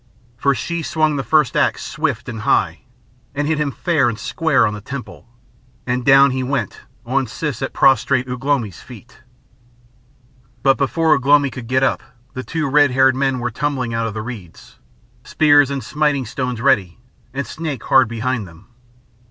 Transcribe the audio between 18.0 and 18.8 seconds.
behind them.